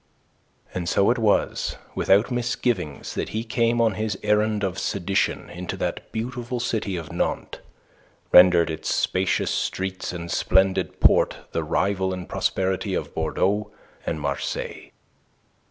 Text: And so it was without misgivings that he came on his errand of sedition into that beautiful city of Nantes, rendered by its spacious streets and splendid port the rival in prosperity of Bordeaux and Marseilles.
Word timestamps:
And 0.73 0.89
so 0.89 1.11
it 1.11 1.19
was 1.19 1.77
without 1.93 2.31
misgivings 2.31 3.13
that 3.13 3.29
he 3.29 3.43
came 3.43 3.79
on 3.79 3.93
his 3.93 4.17
errand 4.23 4.63
of 4.63 4.79
sedition 4.79 5.47
into 5.51 5.77
that 5.77 6.11
beautiful 6.11 6.59
city 6.59 6.95
of 6.95 7.11
Nantes, 7.11 7.59
rendered 8.31 8.69
by 8.69 8.73
its 8.73 8.91
spacious 8.91 9.51
streets 9.51 10.11
and 10.11 10.31
splendid 10.31 10.99
port 10.99 11.35
the 11.51 11.63
rival 11.63 12.15
in 12.15 12.25
prosperity 12.25 12.95
of 12.95 13.13
Bordeaux 13.13 13.69
and 14.03 14.19
Marseilles. 14.19 14.89